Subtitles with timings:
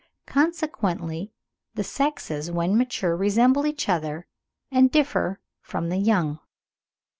[0.25, 1.31] Consequently,
[1.75, 4.25] the sexes when mature resemble each other
[4.71, 6.39] and differ from the young.